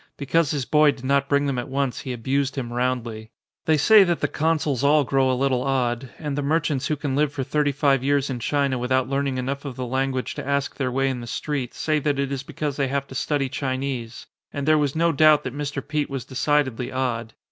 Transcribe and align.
Because 0.17 0.49
his 0.49 0.65
boy 0.65 0.89
did 0.93 1.05
not 1.05 1.29
bring 1.29 1.45
them 1.45 1.59
at 1.59 1.69
once 1.69 1.99
he 1.99 2.11
abused 2.11 2.55
him 2.55 2.73
roundly. 2.73 3.29
They 3.65 3.77
say 3.77 4.03
that 4.05 4.19
the 4.19 4.27
consuls 4.27 4.83
all 4.83 5.03
grow 5.03 5.31
a 5.31 5.37
little 5.37 5.61
odd; 5.61 6.09
and 6.17 6.35
the 6.35 6.41
mer 6.41 6.59
chants 6.59 6.87
who 6.87 6.95
can 6.95 7.15
live 7.15 7.31
for 7.31 7.43
thirty 7.43 7.71
five 7.71 8.03
years 8.03 8.27
in 8.27 8.39
China 8.39 8.79
without 8.79 9.07
learning 9.07 9.37
enough 9.37 9.63
of 9.63 9.75
the 9.75 9.85
language 9.85 10.33
to 10.33 10.47
ask 10.47 10.75
their 10.75 10.91
way 10.91 11.07
in 11.07 11.21
the 11.21 11.27
street, 11.27 11.75
say 11.75 11.99
that 11.99 12.17
it 12.17 12.31
is 12.31 12.41
because 12.41 12.77
they 12.77 12.85
114 12.85 12.87
THE 12.87 13.13
CONSUL 13.13 13.37
have 13.37 13.41
to 13.41 13.49
study 13.59 13.67
Chinese; 13.75 14.25
and 14.51 14.67
there 14.67 14.79
was 14.79 14.95
no 14.95 15.11
doubt 15.11 15.43
that 15.43 15.53
Mr. 15.55 15.87
Pete 15.87 16.09
was 16.09 16.25
decidedly 16.25 16.91
odd. 16.91 17.33